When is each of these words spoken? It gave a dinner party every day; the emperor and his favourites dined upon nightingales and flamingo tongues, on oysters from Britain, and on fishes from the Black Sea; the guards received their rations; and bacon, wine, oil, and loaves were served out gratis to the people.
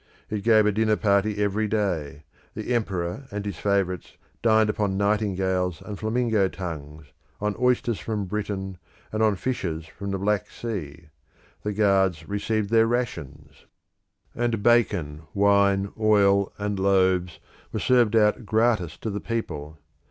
It 0.31 0.41
gave 0.41 0.65
a 0.65 0.71
dinner 0.71 0.95
party 0.95 1.37
every 1.43 1.67
day; 1.67 2.23
the 2.55 2.73
emperor 2.73 3.27
and 3.29 3.45
his 3.45 3.57
favourites 3.57 4.17
dined 4.41 4.67
upon 4.67 4.97
nightingales 4.97 5.79
and 5.79 5.99
flamingo 5.99 6.47
tongues, 6.49 7.05
on 7.39 7.55
oysters 7.61 7.99
from 7.99 8.25
Britain, 8.25 8.79
and 9.11 9.21
on 9.21 9.35
fishes 9.35 9.85
from 9.85 10.09
the 10.09 10.17
Black 10.17 10.49
Sea; 10.49 11.09
the 11.61 11.71
guards 11.71 12.27
received 12.27 12.71
their 12.71 12.87
rations; 12.87 13.67
and 14.33 14.63
bacon, 14.63 15.21
wine, 15.35 15.93
oil, 15.99 16.51
and 16.57 16.79
loaves 16.79 17.39
were 17.71 17.79
served 17.79 18.15
out 18.15 18.43
gratis 18.43 18.97
to 18.97 19.11
the 19.11 19.21
people. 19.21 19.77